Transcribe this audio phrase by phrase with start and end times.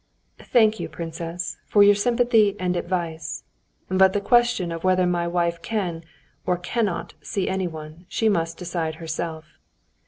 [0.49, 3.43] "Thank you, princess, for your sympathy and advice.
[3.87, 6.03] But the question of whether my wife can
[6.43, 9.59] or cannot see anyone she must decide herself."